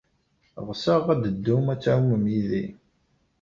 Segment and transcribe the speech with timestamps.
[0.67, 2.63] Ɣseɣ ad d-teddum ad tɛumem yid-i.